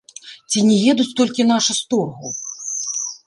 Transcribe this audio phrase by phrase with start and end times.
[0.51, 2.29] Ці не едуць толькі нашы з торгу!